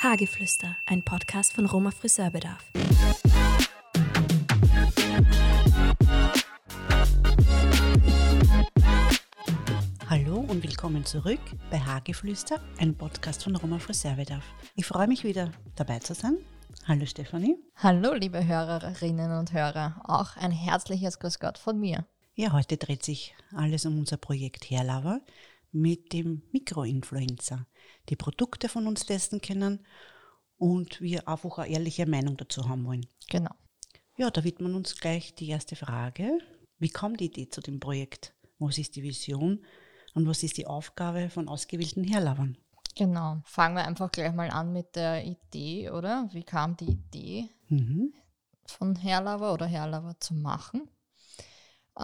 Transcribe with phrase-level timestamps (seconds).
[0.00, 2.64] Hageflüster, ein Podcast von Roma Friseurbedarf.
[10.08, 11.40] Hallo und willkommen zurück
[11.72, 14.44] bei Hageflüster, ein Podcast von Roma Friseurbedarf.
[14.76, 16.38] Ich freue mich wieder dabei zu sein.
[16.86, 17.56] Hallo Stefanie.
[17.74, 22.06] Hallo liebe Hörerinnen und Hörer, auch ein herzliches Grüß Gott von mir.
[22.36, 25.22] Ja, heute dreht sich alles um unser Projekt Hairlover
[25.72, 27.66] mit dem Mikroinfluencer,
[28.08, 29.84] die Produkte von uns testen können
[30.56, 33.06] und wir einfach eine ehrliche Meinung dazu haben wollen.
[33.28, 33.50] Genau.
[34.16, 36.38] Ja, da widmen uns gleich die erste Frage.
[36.78, 38.34] Wie kam die Idee zu dem Projekt?
[38.58, 39.64] Was ist die Vision
[40.14, 42.56] und was ist die Aufgabe von ausgewählten Herlavern?
[42.96, 43.40] Genau.
[43.44, 46.28] Fangen wir einfach gleich mal an mit der Idee, oder?
[46.32, 48.12] Wie kam die Idee Mhm.
[48.66, 50.88] von Hairlover oder Hairlover zu machen?
[51.98, 52.02] Äh,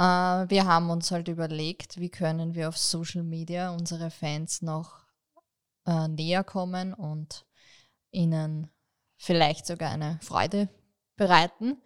[0.50, 5.06] wir haben uns halt überlegt, wie können wir auf Social Media unsere Fans noch
[5.86, 7.46] äh, näher kommen und
[8.10, 8.68] ihnen
[9.16, 10.68] vielleicht sogar eine Freude
[11.16, 11.80] bereiten,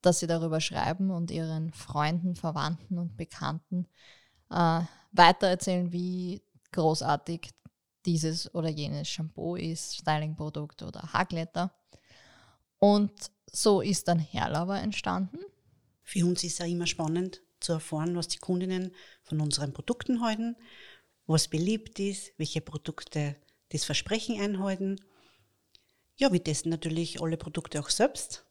[0.00, 3.86] dass sie darüber schreiben und ihren Freunden, Verwandten und Bekannten
[4.50, 4.80] äh,
[5.12, 7.50] weitererzählen, wie großartig
[8.06, 11.74] dieses oder jenes Shampoo ist, Stylingprodukt oder Haarglätter.
[12.78, 13.12] Und
[13.52, 15.40] so ist dann Hairlover entstanden.
[16.02, 20.56] Für uns ist ja immer spannend zu erfahren, was die Kundinnen von unseren Produkten halten,
[21.26, 23.36] was beliebt ist, welche Produkte
[23.70, 24.96] das Versprechen einhalten.
[26.16, 28.44] Ja, wir testen natürlich alle Produkte auch selbst,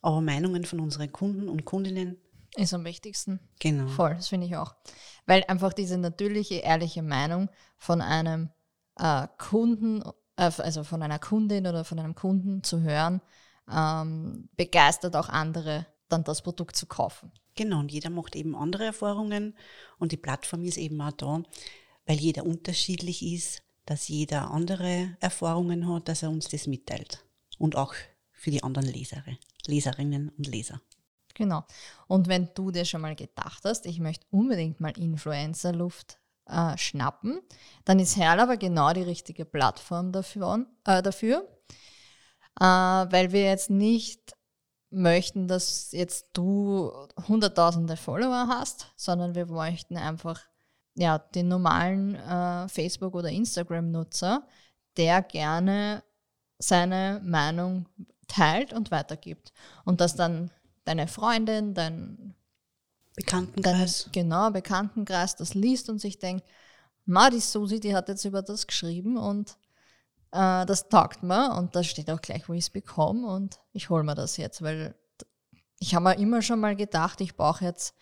[0.00, 2.16] aber Meinungen von unseren Kunden und Kundinnen,
[2.56, 3.40] Ist am wichtigsten.
[3.60, 3.88] genau.
[3.88, 4.74] Voll, das finde ich auch.
[5.26, 8.50] Weil einfach diese natürliche, ehrliche Meinung von einem
[8.96, 10.02] äh, Kunden,
[10.36, 13.20] äh, also von einer Kundin oder von einem Kunden zu hören,
[13.70, 17.32] ähm, begeistert auch andere, dann das Produkt zu kaufen.
[17.54, 19.54] Genau, und jeder macht eben andere Erfahrungen
[19.98, 21.42] und die Plattform ist eben auch da,
[22.06, 27.24] weil jeder unterschiedlich ist, dass jeder andere Erfahrungen hat, dass er uns das mitteilt.
[27.58, 27.94] Und auch
[28.32, 30.80] für die anderen Lesere, Leserinnen und Leser.
[31.34, 31.64] Genau.
[32.08, 37.40] Und wenn du dir schon mal gedacht hast, ich möchte unbedingt mal Influencer-Luft äh, schnappen,
[37.84, 41.48] dann ist Herl aber genau die richtige Plattform dafür, äh, dafür
[42.60, 44.36] äh, weil wir jetzt nicht
[44.92, 46.92] möchten, dass jetzt du
[47.28, 50.40] hunderttausende Follower hast, sondern wir möchten einfach
[50.94, 54.46] ja, den normalen äh, Facebook- oder Instagram-Nutzer,
[54.96, 56.02] der gerne
[56.58, 57.86] seine Meinung
[58.28, 59.52] teilt und weitergibt.
[59.84, 60.50] Und dass dann
[60.84, 62.34] deine Freundin, dein, dein
[63.16, 64.08] Bekanntenkreis.
[64.12, 66.44] genau, Bekanntenkreis das liest und sich denkt,
[67.04, 69.56] ma, die Susi, die hat jetzt über das geschrieben und
[70.32, 73.90] äh, das taugt mir und da steht auch gleich, wo ich es bekomme und ich
[73.90, 74.94] hole mir das jetzt, weil
[75.78, 77.94] ich habe mir immer schon mal gedacht, ich brauche jetzt,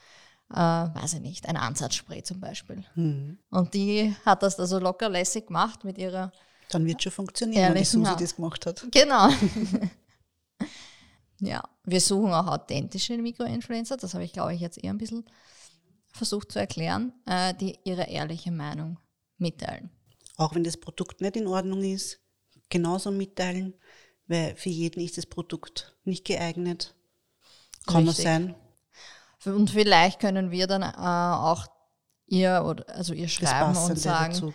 [0.50, 2.84] äh, weiß ich nicht, ein Ansatzspray zum Beispiel.
[2.94, 3.38] Mhm.
[3.50, 6.32] Und die hat das da so locker lässig gemacht mit ihrer
[6.70, 8.86] Dann wird schon funktionieren, wenn die Susi das gemacht hat.
[8.92, 9.28] Genau.
[11.40, 15.24] ja, wir suchen auch authentische Mikroinfluencer, das habe ich, glaube ich, jetzt eher ein bisschen
[16.12, 18.98] versucht zu erklären, äh, die ihre ehrliche Meinung
[19.38, 19.90] mitteilen.
[20.40, 22.18] Auch wenn das Produkt nicht in Ordnung ist,
[22.70, 23.74] genauso mitteilen,
[24.26, 26.94] weil für jeden ist das Produkt nicht geeignet.
[27.86, 28.24] Kann Richtig.
[28.24, 28.54] er sein.
[29.44, 30.86] Und vielleicht können wir dann äh,
[31.44, 31.66] auch
[32.24, 34.54] ihr oder also ihr schreiben und sagen,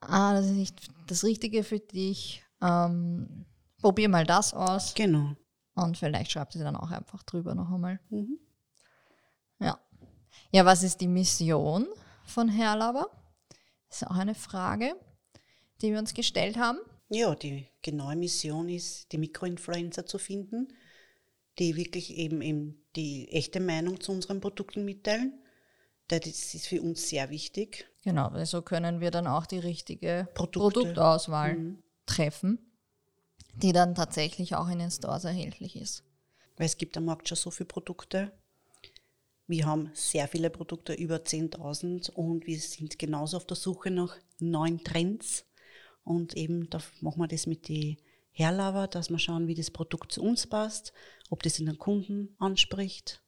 [0.00, 0.76] ah, das ist nicht
[1.08, 3.44] das Richtige für dich, ähm,
[3.82, 4.94] probier mal das aus.
[4.94, 5.36] Genau.
[5.74, 8.00] Und vielleicht schreibt sie dann auch einfach drüber noch einmal.
[8.08, 8.38] Mhm.
[9.60, 9.78] Ja.
[10.52, 11.86] Ja, was ist die Mission
[12.24, 13.10] von Herrlaber?
[13.92, 14.96] Das ist auch eine Frage,
[15.82, 16.78] die wir uns gestellt haben.
[17.10, 20.68] Ja, die genaue Mission ist, die Mikroinfluencer zu finden,
[21.58, 25.38] die wirklich eben, eben die echte Meinung zu unseren Produkten mitteilen.
[26.08, 27.86] Da- Das ist für uns sehr wichtig.
[28.02, 30.78] Genau, weil so können wir dann auch die richtige Produkte.
[30.80, 31.82] Produktauswahl Mhm.
[32.06, 32.72] treffen,
[33.56, 36.02] die dann tatsächlich auch in den Stores erhältlich ist.
[36.56, 38.32] Weil es gibt am Markt schon so viele Produkte.
[39.46, 44.16] Wir haben sehr viele Produkte, über 10.000 und wir sind genauso auf der Suche nach
[44.38, 45.44] neuen Trends.
[46.04, 47.98] Und eben da machen wir das mit die
[48.30, 50.92] Herlaber, dass wir schauen, wie das Produkt zu uns passt,
[51.30, 53.22] ob das in den Kunden anspricht.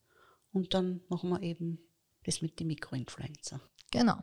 [0.52, 1.78] Und dann machen wir eben
[2.24, 3.60] das mit den Mikroinfluencer.
[3.90, 4.16] Genau.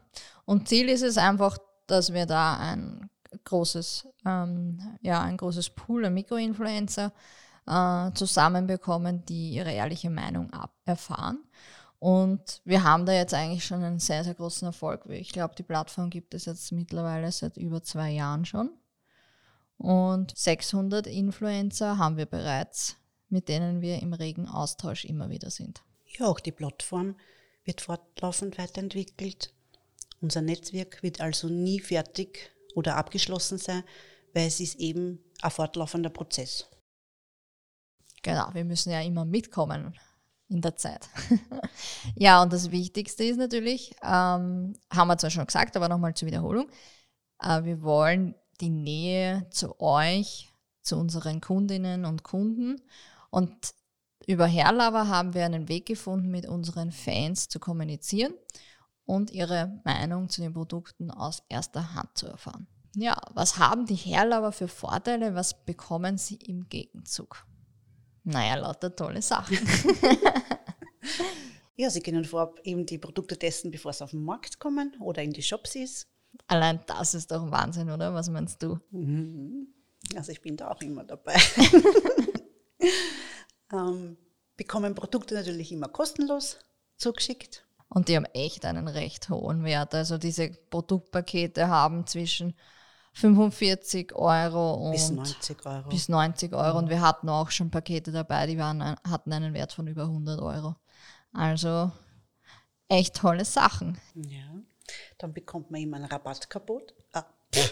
[0.45, 3.09] Und Ziel ist es einfach, dass wir da ein
[3.43, 7.13] großes, ähm, ja, ein großes Pool an Mikroinfluencer
[7.67, 11.43] äh, zusammenbekommen, die ihre ehrliche Meinung ab erfahren.
[12.01, 15.05] Und wir haben da jetzt eigentlich schon einen sehr, sehr großen Erfolg.
[15.09, 18.71] Ich glaube, die Plattform gibt es jetzt mittlerweile seit über zwei Jahren schon.
[19.77, 22.95] Und 600 Influencer haben wir bereits,
[23.29, 25.83] mit denen wir im regen Austausch immer wieder sind.
[26.17, 27.17] Ja, auch die Plattform
[27.65, 29.53] wird fortlaufend weiterentwickelt.
[30.21, 33.83] Unser Netzwerk wird also nie fertig oder abgeschlossen sein,
[34.33, 36.65] weil es ist eben ein fortlaufender Prozess.
[38.23, 39.93] Genau, wir müssen ja immer mitkommen
[40.51, 41.09] in der Zeit.
[42.15, 46.27] ja, und das Wichtigste ist natürlich, ähm, haben wir zwar schon gesagt, aber nochmal zur
[46.27, 46.67] Wiederholung,
[47.41, 50.49] äh, wir wollen die Nähe zu euch,
[50.81, 52.81] zu unseren Kundinnen und Kunden
[53.29, 53.55] und
[54.27, 58.33] über Herlava haben wir einen Weg gefunden, mit unseren Fans zu kommunizieren
[59.05, 62.67] und ihre Meinung zu den Produkten aus erster Hand zu erfahren.
[62.95, 65.33] Ja, was haben die Herlava für Vorteile?
[65.33, 67.45] Was bekommen sie im Gegenzug?
[68.23, 69.57] Naja, lauter tolle Sachen.
[71.75, 75.23] ja, sie können vorab eben die Produkte testen, bevor sie auf den Markt kommen oder
[75.23, 76.07] in die Shops ist.
[76.47, 78.13] Allein das ist doch Wahnsinn, oder?
[78.13, 78.79] Was meinst du?
[80.15, 81.35] Also ich bin da auch immer dabei.
[83.73, 84.17] ähm,
[84.55, 86.59] bekommen Produkte natürlich immer kostenlos
[86.97, 87.65] zugeschickt.
[87.89, 89.93] Und die haben echt einen recht hohen Wert.
[89.93, 92.53] Also diese Produktpakete haben zwischen
[93.13, 95.89] 45 Euro und bis 90 Euro.
[95.89, 96.77] Bis 90 Euro.
[96.77, 100.39] Und wir hatten auch schon Pakete dabei, die waren, hatten einen Wert von über 100
[100.39, 100.75] Euro.
[101.33, 101.91] Also
[102.87, 103.99] echt tolle Sachen.
[104.15, 104.61] Ja,
[105.17, 106.93] dann bekommt man immer einen Rabattcode.
[107.13, 107.25] Ah.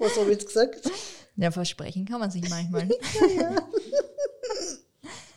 [0.00, 0.90] Was habe ich jetzt gesagt?
[1.36, 2.88] Ja, versprechen kann man sich manchmal.
[2.88, 3.50] ja,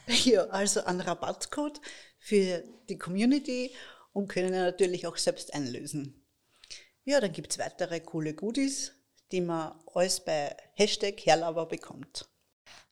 [0.07, 0.15] ja.
[0.33, 1.79] ja, also einen Rabattcode
[2.17, 3.71] für die Community
[4.13, 6.20] und können natürlich auch selbst einlösen.
[7.03, 8.93] Ja, dann gibt es weitere coole Goodies,
[9.31, 12.29] die man alles bei Hashtag Herlauber bekommt.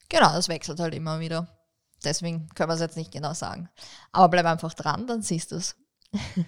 [0.08, 1.46] Genau, das wechselt halt immer wieder.
[2.04, 3.68] Deswegen können wir es jetzt nicht genau sagen.
[4.10, 5.76] Aber bleib einfach dran, dann siehst du es.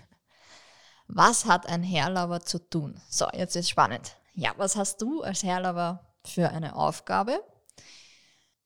[1.06, 3.00] was hat ein Herlauber zu tun?
[3.09, 4.17] So, jetzt ist spannend.
[4.35, 7.44] Ja, was hast du als Herlauber für eine Aufgabe?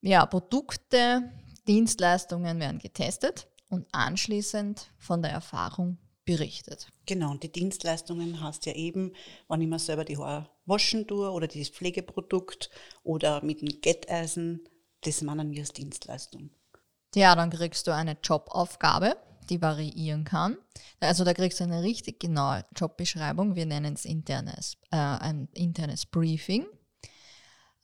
[0.00, 1.32] Ja, Produkte,
[1.66, 6.88] Dienstleistungen werden getestet und anschließend von der Erfahrung berichtet.
[7.06, 9.12] Genau, und die Dienstleistungen hast ja eben,
[9.48, 12.68] wenn ich mir selber die Haare waschen tue oder dieses Pflegeprodukt
[13.02, 14.68] oder mit dem Getteisen,
[15.02, 16.50] das meinen wir als Dienstleistung.
[17.14, 19.16] Ja, dann kriegst du eine Jobaufgabe,
[19.48, 20.58] die variieren kann.
[21.00, 23.54] Also da kriegst du eine richtig genaue Jobbeschreibung.
[23.54, 26.66] Wir nennen es internes, äh, ein internes Briefing.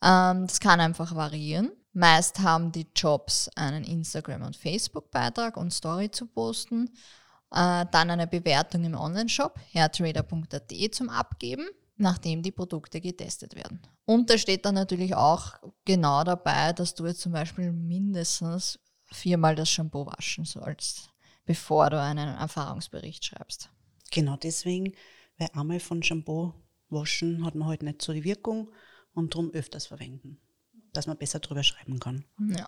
[0.03, 1.71] Ähm, das kann einfach variieren.
[1.93, 6.89] Meist haben die Jobs einen Instagram- und Facebook-Beitrag und Story zu posten
[7.53, 11.67] äh, dann eine Bewertung im Onlineshop hairtrader.at zum Abgeben,
[11.97, 13.81] nachdem die Produkte getestet werden.
[14.05, 15.53] Und da steht dann natürlich auch
[15.85, 21.09] genau dabei, dass du jetzt zum Beispiel mindestens viermal das Shampoo waschen sollst,
[21.45, 23.69] bevor du einen Erfahrungsbericht schreibst.
[24.11, 24.93] Genau deswegen,
[25.37, 26.53] weil einmal von Shampoo
[26.89, 28.71] waschen hat man halt nicht so die Wirkung
[29.13, 30.39] und darum öfters verwenden,
[30.91, 32.25] dass man besser drüber schreiben kann.
[32.39, 32.67] Ja.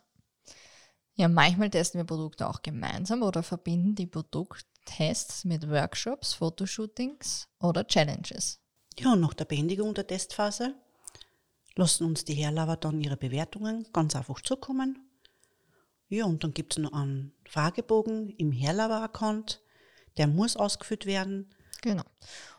[1.16, 7.88] Ja, manchmal testen wir Produkte auch gemeinsam oder verbinden die Produkttests mit Workshops, Fotoshootings oder
[7.88, 8.60] Challenges.
[9.00, 10.76] Ja, und nach der Beendigung der Testphase
[11.76, 15.10] lassen uns die Herlaber dann ihre Bewertungen ganz einfach zukommen.
[16.10, 19.62] Ja, und dann gibt es noch einen Fragebogen im Herlaber-Account,
[20.18, 21.55] der muss ausgefüllt werden.
[21.86, 22.04] Genau.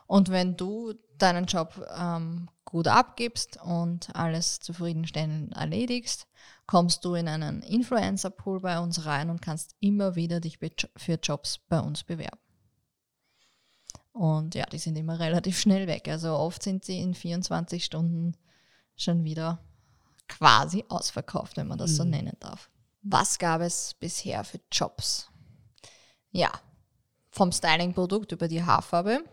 [0.07, 6.27] Und wenn du deinen Job ähm, gut abgibst und alles zufriedenstellend erledigst,
[6.65, 10.59] kommst du in einen Influencer-Pool bei uns rein und kannst immer wieder dich
[10.95, 12.39] für Jobs bei uns bewerben.
[14.13, 16.07] Und ja, die sind immer relativ schnell weg.
[16.07, 18.37] Also oft sind sie in 24 Stunden
[18.95, 19.59] schon wieder
[20.29, 22.11] quasi ausverkauft, wenn man das so mhm.
[22.11, 22.69] nennen darf.
[23.01, 25.29] Was gab es bisher für Jobs?
[26.31, 26.49] Ja,
[27.37, 29.23] vom Styling-Produkt über die Haarfarbe,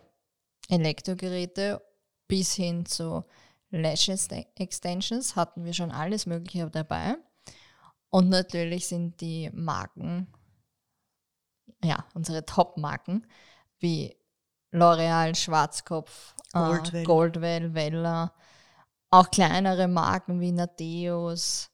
[0.69, 1.83] Elektrogeräte
[2.29, 3.25] bis hin zu
[3.71, 7.17] Lash Extensions hatten wir schon alles Mögliche dabei.
[8.11, 10.29] Und natürlich sind die Marken,
[11.83, 13.27] ja, unsere Top-Marken
[13.81, 14.15] wie
[14.71, 17.03] L'Oreal, Schwarzkopf, Goldwell.
[17.03, 18.33] Äh, Goldwell, Vella,
[19.11, 21.71] auch kleinere Marken wie Nadeus,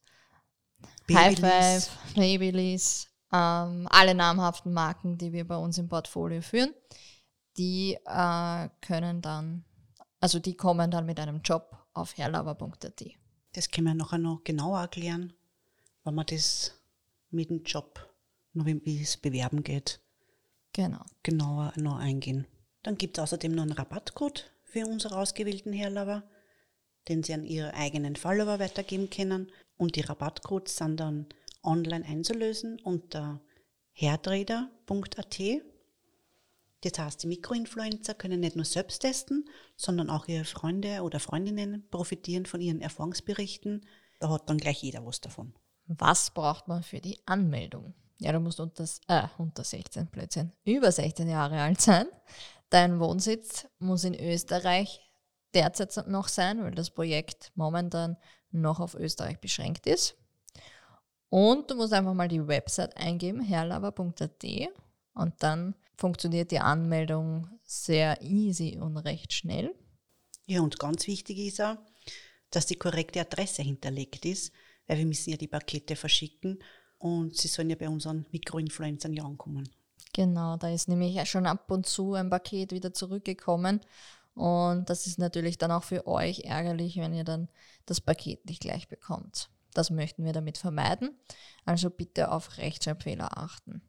[1.13, 6.75] High Five, Babyliss, ähm, alle namhaften Marken, die wir bei uns im Portfolio führen,
[7.57, 9.65] die äh, können dann,
[10.21, 13.05] also die kommen dann mit einem Job auf herlauber.at.
[13.53, 15.33] Das können wir nachher noch genauer erklären,
[16.05, 16.75] wenn man das
[17.31, 18.09] mit dem Job,
[18.53, 20.01] noch wie es bewerben geht,
[20.73, 21.05] genau.
[21.23, 22.47] genauer noch eingehen.
[22.83, 26.23] Dann gibt es außerdem noch einen Rabattcode für unsere ausgewählten Herlauber,
[27.09, 29.51] den sie an ihre eigenen Follower weitergeben können.
[29.77, 31.27] Und die Rabattcodes sind dann
[31.63, 33.41] online einzulösen unter
[33.93, 35.41] hairtrader.at
[36.83, 41.87] das heißt, die Mikroinfluencer können nicht nur selbst testen, sondern auch ihre Freunde oder Freundinnen
[41.91, 43.87] profitieren von ihren Erfahrungsberichten.
[44.19, 45.55] Da hat dann gleich jeder was davon.
[45.87, 47.95] Was braucht man für die Anmeldung?
[48.19, 52.07] Ja, du musst unter, äh, unter 16, Blödsinn, über 16 Jahre alt sein.
[52.71, 55.01] Dein Wohnsitz muss in Österreich
[55.55, 58.17] derzeit noch sein, weil das Projekt momentan
[58.51, 60.17] noch auf Österreich beschränkt ist.
[61.31, 64.45] Und du musst einfach mal die Website eingeben, herlava.at
[65.15, 69.75] und dann funktioniert die Anmeldung sehr easy und recht schnell.
[70.47, 71.77] Ja, und ganz wichtig ist auch,
[72.51, 74.53] dass die korrekte Adresse hinterlegt ist,
[74.89, 76.59] weil wir müssen ja die Pakete verschicken
[76.99, 79.69] und sie sollen ja bei unseren Mikroinfluencern ja ankommen.
[80.13, 83.81] Genau, da ist nämlich schon ab und zu ein Paket wieder zurückgekommen
[84.35, 87.49] und das ist natürlich dann auch für euch ärgerlich, wenn ihr dann
[87.87, 89.49] das Paket nicht gleich bekommt.
[89.75, 91.19] Das möchten wir damit vermeiden,
[91.65, 93.83] also bitte auf Rechtschreibfehler achten.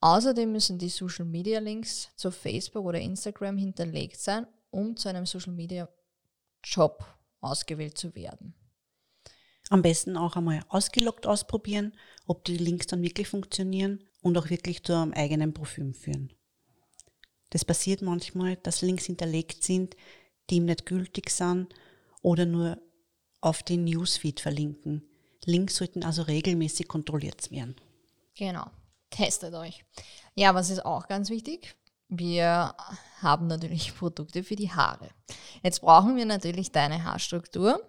[0.00, 5.26] Außerdem müssen die Social Media Links zu Facebook oder Instagram hinterlegt sein, um zu einem
[5.26, 5.88] Social Media
[6.64, 7.04] Job
[7.40, 8.54] ausgewählt zu werden.
[9.68, 11.92] Am besten auch einmal ausgeloggt ausprobieren,
[12.26, 16.32] ob die Links dann wirklich funktionieren und auch wirklich zu einem eigenen Profil führen.
[17.50, 19.96] Das passiert manchmal, dass Links hinterlegt sind,
[20.48, 21.68] die ihm nicht gültig sind
[22.22, 22.80] oder nur
[23.40, 25.02] auf den Newsfeed verlinken.
[25.44, 27.76] Links sollten also regelmäßig kontrolliert werden.
[28.36, 28.66] Genau.
[29.10, 29.84] Testet euch.
[30.34, 31.74] Ja, was ist auch ganz wichtig?
[32.08, 32.74] Wir
[33.20, 35.10] haben natürlich Produkte für die Haare.
[35.62, 37.80] Jetzt brauchen wir natürlich deine Haarstruktur.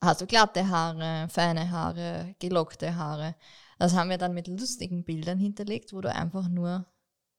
[0.00, 3.34] Hast du glatte Haare, feine Haare, gelockte Haare?
[3.78, 6.86] Das haben wir dann mit lustigen Bildern hinterlegt, wo du einfach nur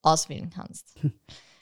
[0.02, 0.96] auswählen kannst.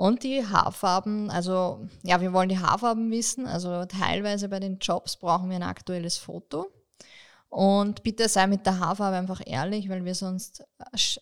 [0.00, 3.46] Und die Haarfarben, also ja, wir wollen die Haarfarben wissen.
[3.46, 6.72] Also teilweise bei den Jobs brauchen wir ein aktuelles Foto.
[7.50, 10.64] Und bitte sei mit der Haarfarbe einfach ehrlich, weil wir sonst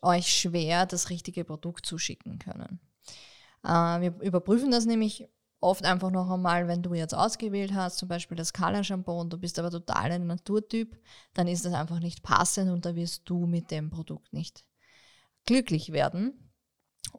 [0.00, 2.78] euch schwer das richtige Produkt zuschicken können.
[3.64, 8.08] Äh, wir überprüfen das nämlich oft einfach noch einmal, wenn du jetzt ausgewählt hast, zum
[8.08, 10.96] Beispiel das Color Shampoo und du bist aber total ein Naturtyp,
[11.34, 14.64] dann ist das einfach nicht passend und da wirst du mit dem Produkt nicht
[15.46, 16.47] glücklich werden.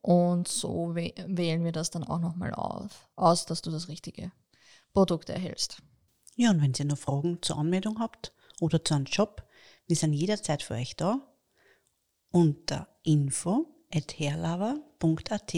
[0.01, 4.31] Und so wählen wir das dann auch nochmal auf, aus, dass du das richtige
[4.93, 5.81] Produkt erhältst.
[6.36, 9.43] Ja, und wenn ihr noch Fragen zur Anmeldung habt oder zu einem Job,
[9.88, 11.19] wir sind jederzeit für euch da
[12.31, 15.53] unter info.herlava.at.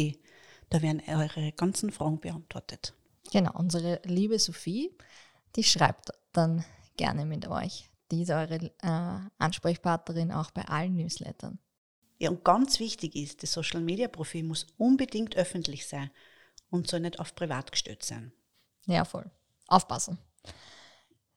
[0.69, 2.95] Da werden eure ganzen Fragen beantwortet.
[3.31, 4.97] Genau, unsere liebe Sophie,
[5.55, 6.65] die schreibt dann
[6.97, 7.89] gerne mit euch.
[8.09, 11.59] Die ist eure äh, Ansprechpartnerin auch bei allen Newslettern.
[12.21, 16.11] Ja, und ganz wichtig ist, das Social Media Profil muss unbedingt öffentlich sein
[16.69, 18.31] und soll nicht auf privat gestellt sein.
[18.85, 19.31] Ja, voll.
[19.65, 20.19] Aufpassen.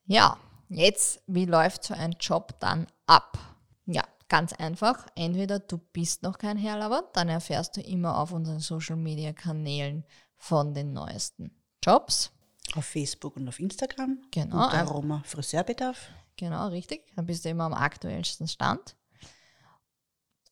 [0.05, 0.39] Ja,
[0.69, 3.39] jetzt, wie läuft so ein Job dann ab?
[3.87, 5.07] Ja, ganz einfach.
[5.15, 10.05] Entweder du bist noch kein Herrlauber, dann erfährst du immer auf unseren Social Media Kanälen
[10.37, 11.51] von den neuesten
[11.83, 12.31] Jobs.
[12.75, 14.19] Auf Facebook und auf Instagram.
[14.31, 14.63] Genau.
[14.63, 16.11] Unter Aroma Friseurbedarf.
[16.37, 17.07] Genau, richtig.
[17.17, 18.97] Dann bist du immer am aktuellsten Stand.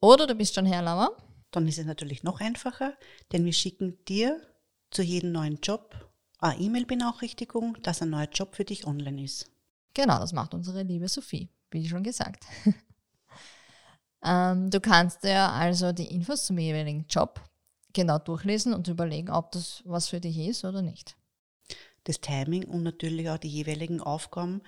[0.02, 1.16] Oder du bist schon Herrlauber.
[1.52, 2.94] Dann ist es natürlich noch einfacher,
[3.30, 4.40] denn wir schicken dir
[4.90, 9.48] zu jedem neuen Job eine E-Mail-Benachrichtigung, dass ein neuer Job für dich online ist.
[9.94, 12.44] Genau, das macht unsere liebe Sophie, wie schon gesagt.
[14.24, 17.40] ähm, du kannst dir also die Infos zum jeweiligen Job
[17.92, 21.16] genau durchlesen und überlegen, ob das was für dich ist oder nicht.
[22.04, 24.62] Das Timing und natürlich auch die jeweiligen Aufgaben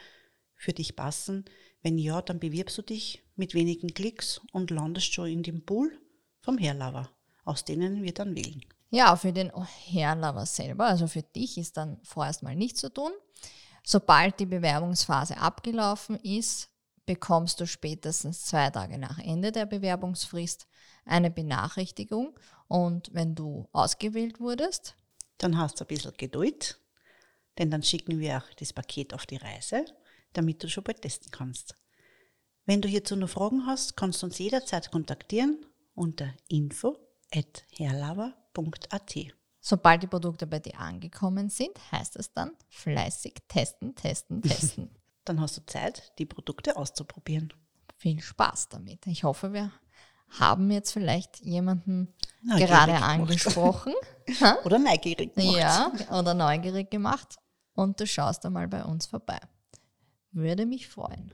[0.55, 1.45] für dich passen.
[1.85, 5.93] Wenn ja, dann bewirbst du dich mit wenigen Klicks und landest schon in dem Pool
[6.41, 7.11] vom Herlaver,
[7.45, 8.65] aus denen wir dann wählen.
[8.89, 9.53] Ja, für den
[9.85, 13.13] Herlaver selber, also für dich ist dann vorerst mal nichts zu tun.
[13.85, 16.71] Sobald die Bewerbungsphase abgelaufen ist,
[17.05, 20.67] bekommst du spätestens zwei Tage nach Ende der Bewerbungsfrist
[21.05, 22.35] eine Benachrichtigung
[22.67, 24.97] und wenn du ausgewählt wurdest,
[25.37, 26.81] dann hast du ein bisschen Geduld,
[27.59, 29.85] denn dann schicken wir auch das Paket auf die Reise
[30.37, 31.75] damit du schon bald testen kannst.
[32.67, 39.15] Wenn du hierzu noch Fragen hast, kannst du uns jederzeit kontaktieren unter info.herlava.at.
[39.61, 44.91] Sobald die Produkte bei dir angekommen sind, heißt es dann fleißig testen, testen, testen.
[45.25, 47.53] dann hast du Zeit, die Produkte auszuprobieren.
[47.97, 49.07] Viel Spaß damit.
[49.07, 49.73] Ich hoffe, wir
[50.29, 53.95] haben jetzt vielleicht jemanden neugierig gerade angesprochen.
[54.65, 55.57] oder neugierig gemacht.
[55.57, 57.37] Ja, oder neugierig gemacht.
[57.75, 59.41] Und du schaust einmal bei uns vorbei.
[60.35, 61.33] Würde mich freuen.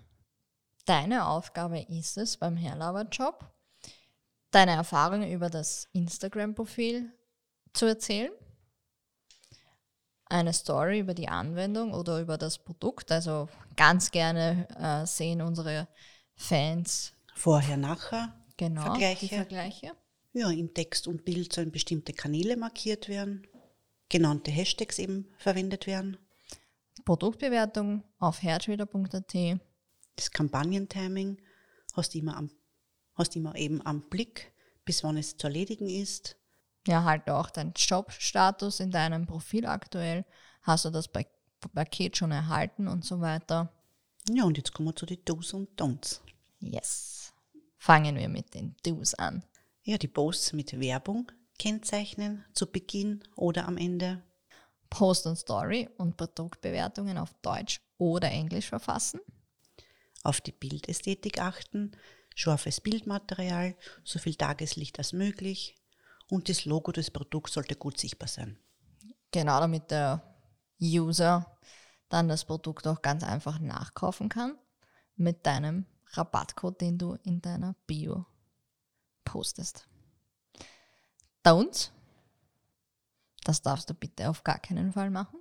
[0.84, 3.50] Deine Aufgabe ist es beim Herlauber-Job,
[4.50, 7.10] deine Erfahrungen über das Instagram-Profil
[7.72, 8.30] zu erzählen,
[10.26, 13.10] eine Story über die Anwendung oder über das Produkt.
[13.10, 15.88] Also ganz gerne äh, sehen unsere
[16.36, 19.28] Fans vorher, nachher genau, Vergleiche.
[19.28, 19.92] Vergleiche.
[20.34, 23.46] Ja, im Text und Bild sollen bestimmte Kanäle markiert werden,
[24.10, 26.18] genannte Hashtags eben verwendet werden.
[27.14, 29.34] Produktbewertung auf herzschweder.at.
[30.14, 31.42] Das Kampagnentiming
[31.96, 32.52] hast du immer, am,
[33.16, 34.52] hast immer eben am Blick,
[34.84, 36.36] bis wann es zu erledigen ist.
[36.86, 40.24] ja, halt auch deinen Jobstatus in deinem Profil aktuell.
[40.62, 41.24] Hast du das Pa-
[41.74, 43.72] Paket schon erhalten und so weiter?
[44.30, 46.20] Ja, und jetzt kommen wir zu den Do's und Don'ts.
[46.60, 47.32] Yes.
[47.76, 49.42] Fangen wir mit den Do's an.
[49.82, 54.22] Ja, die Posts mit Werbung kennzeichnen zu Beginn oder am Ende.
[54.90, 59.20] Post und Story und Produktbewertungen auf Deutsch oder Englisch verfassen.
[60.22, 61.92] Auf die Bildästhetik achten,
[62.34, 65.76] scharfes Bildmaterial, so viel Tageslicht als möglich
[66.28, 68.58] und das Logo des Produkts sollte gut sichtbar sein.
[69.30, 70.22] Genau, damit der
[70.80, 71.56] User
[72.08, 74.58] dann das Produkt auch ganz einfach nachkaufen kann
[75.16, 78.26] mit deinem Rabattcode, den du in deiner Bio
[79.24, 79.86] postest.
[81.44, 81.90] Don'ts.
[83.44, 85.38] Das darfst du bitte auf gar keinen Fall machen.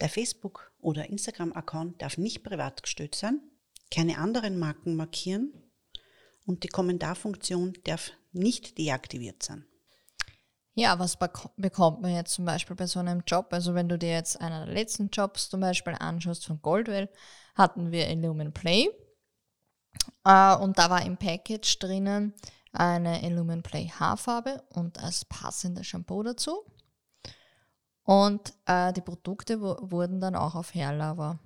[0.00, 3.40] Der Facebook- oder Instagram-Account darf nicht privat gestellt sein,
[3.90, 5.52] keine anderen Marken markieren
[6.44, 9.64] und die Kommentarfunktion darf nicht deaktiviert sein.
[10.74, 13.46] Ja, was bek- bekommt man jetzt zum Beispiel bei so einem Job?
[13.50, 17.08] Also wenn du dir jetzt einen der letzten Jobs zum Beispiel anschaust von Goldwell,
[17.54, 18.90] hatten wir Illumin Play
[20.24, 22.34] äh, und da war im Package drinnen
[22.72, 26.62] eine Illumin Play Haarfarbe und als passendes Shampoo dazu.
[28.06, 31.40] Und äh, die Produkte wu- wurden dann auch auf Hairlover,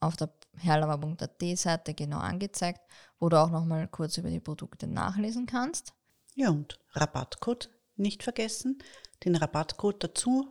[0.00, 2.80] auf der hairlover.at Seite genau angezeigt,
[3.18, 5.92] wo du auch nochmal kurz über die Produkte nachlesen kannst.
[6.34, 8.78] Ja, und Rabattcode nicht vergessen,
[9.24, 10.48] den Rabattcode dazu,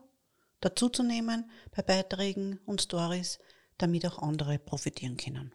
[0.62, 3.40] dazu zu nehmen bei Beiträgen und Stories,
[3.80, 5.54] damit auch andere profitieren können.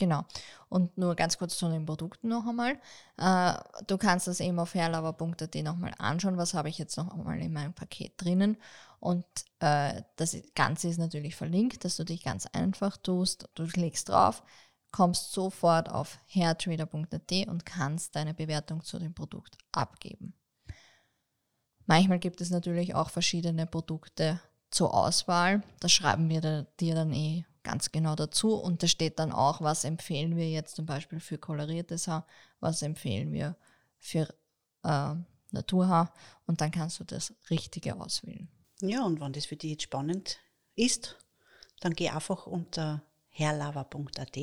[0.00, 0.24] Genau.
[0.70, 2.78] Und nur ganz kurz zu den Produkten noch einmal.
[3.18, 3.52] Äh,
[3.86, 6.38] du kannst das eben auf hairlover.at nochmal anschauen.
[6.38, 8.56] Was habe ich jetzt noch einmal in meinem Paket drinnen?
[8.98, 9.26] Und
[9.58, 13.46] äh, das Ganze ist natürlich verlinkt, dass du dich ganz einfach tust.
[13.54, 14.42] Du klickst drauf,
[14.90, 20.32] kommst sofort auf hairtrader.at und kannst deine Bewertung zu dem Produkt abgeben.
[21.84, 25.62] Manchmal gibt es natürlich auch verschiedene Produkte zur Auswahl.
[25.80, 29.84] Das schreiben wir dir dann eh ganz genau dazu und da steht dann auch, was
[29.84, 32.26] empfehlen wir jetzt zum Beispiel für koloriertes Haar,
[32.60, 33.56] was empfehlen wir
[33.98, 34.28] für
[34.82, 35.14] äh,
[35.50, 36.14] Naturhaar
[36.46, 38.48] und dann kannst du das Richtige auswählen.
[38.80, 40.38] Ja, und wenn das für dich jetzt spannend
[40.74, 41.16] ist,
[41.80, 44.38] dann geh einfach unter herlava.at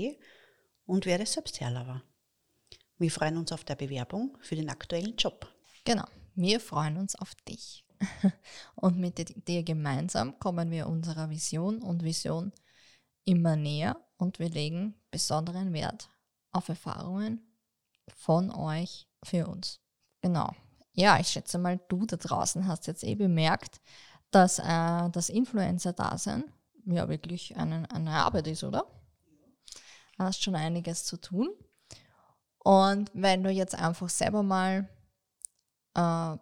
[0.86, 2.04] und werde selbst Herlava.
[2.98, 5.48] Wir freuen uns auf der Bewerbung für den aktuellen Job.
[5.86, 7.84] Genau, wir freuen uns auf dich.
[8.76, 12.52] Und mit di- dir gemeinsam kommen wir unserer Vision und Vision
[13.28, 16.10] immer näher und wir legen besonderen Wert
[16.52, 17.42] auf Erfahrungen
[18.16, 19.80] von euch für uns.
[20.22, 20.52] Genau.
[20.94, 23.82] Ja, ich schätze mal, du da draußen hast jetzt eh bemerkt,
[24.32, 26.44] dass äh, das Influencer-Dasein
[26.86, 28.88] ja wirklich eine, eine Arbeit ist, oder?
[30.18, 31.50] Hast schon einiges zu tun.
[32.64, 34.90] Und wenn du jetzt einfach selber mal
[35.94, 36.38] äh,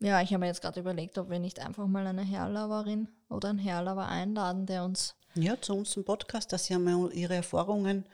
[0.00, 3.50] ja, ich habe mir jetzt gerade überlegt, ob wir nicht einfach mal eine Herrlauerin oder
[3.50, 5.14] einen Herrlauer einladen, der uns.
[5.34, 8.04] Ja, zu uns im Podcast, dass sie einmal ihre Erfahrungen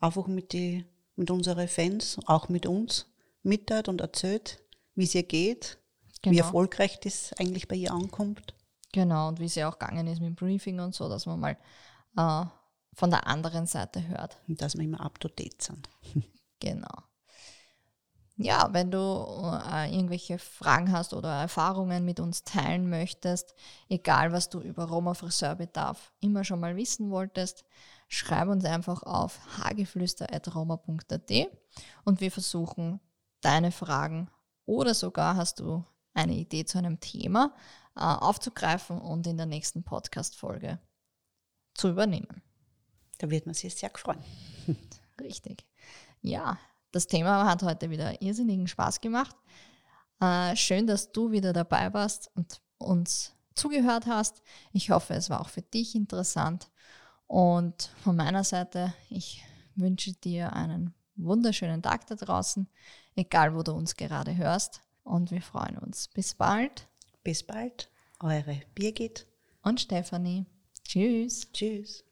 [0.00, 3.06] einfach mit, die, mit unseren Fans, auch mit uns,
[3.42, 4.60] mitteilt und erzählt,
[4.94, 5.78] wie es ihr geht,
[6.22, 6.44] wie Genau.
[6.44, 8.54] erfolgreich das eigentlich bei ihr ankommt.
[8.92, 11.56] Genau, und wie sie auch gegangen ist mit dem Briefing und so, dass man mal
[12.16, 12.46] äh,
[12.94, 14.38] von der anderen Seite hört.
[14.48, 15.88] Und dass wir immer up to date sind.
[16.58, 17.02] Genau.
[18.38, 23.54] Ja, wenn du äh, irgendwelche Fragen hast oder Erfahrungen mit uns teilen möchtest,
[23.88, 27.64] egal was du über Roma Friseurbedarf immer schon mal wissen wolltest,
[28.08, 31.32] schreib uns einfach auf hageflüster.roma.at
[32.04, 33.00] und wir versuchen
[33.40, 34.30] deine Fragen
[34.66, 37.54] oder sogar hast du eine Idee zu einem Thema
[37.96, 40.78] äh, aufzugreifen und in der nächsten Podcast-Folge
[41.74, 42.42] zu übernehmen.
[43.18, 44.22] Da wird man sich sehr freuen.
[45.20, 45.64] Richtig.
[46.20, 46.58] Ja,
[46.96, 49.36] das Thema hat heute wieder irrsinnigen Spaß gemacht.
[50.20, 54.42] Äh, schön, dass du wieder dabei warst und uns zugehört hast.
[54.72, 56.70] Ich hoffe, es war auch für dich interessant.
[57.26, 62.66] Und von meiner Seite, ich wünsche dir einen wunderschönen Tag da draußen,
[63.14, 64.80] egal wo du uns gerade hörst.
[65.04, 66.08] Und wir freuen uns.
[66.08, 66.88] Bis bald
[67.22, 69.26] Bis bald, eure Birgit.
[69.62, 70.46] und Stefanie.
[70.82, 71.46] Tschüss.
[71.52, 72.05] Tschüss.